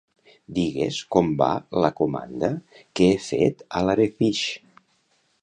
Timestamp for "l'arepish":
3.91-4.43